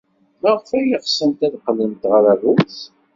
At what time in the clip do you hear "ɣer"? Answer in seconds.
2.11-2.23